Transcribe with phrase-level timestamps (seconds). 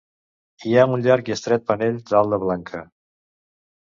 [0.69, 2.81] Hi ha un llarg i estret panell d'ala blanca.